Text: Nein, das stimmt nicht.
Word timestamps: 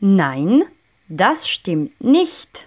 Nein, 0.00 0.64
das 1.08 1.48
stimmt 1.48 2.02
nicht. 2.02 2.66